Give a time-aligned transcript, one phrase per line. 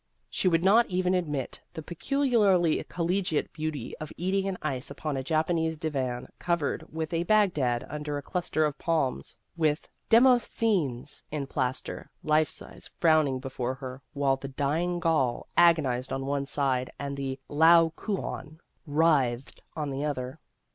[0.31, 5.21] She would not even admit the peculiarly collegiate beauty of eating an ice upon a
[5.21, 9.87] Japanese divan covered with a Bagdad under a cluster of palms, with"
[10.17, 16.47] Demosthenes" in plaster, life size, frowning before her, while the" Dying Gaul" agonized on one
[16.47, 18.57] side and the" Laocoon"
[18.87, 20.39] writhed on the other.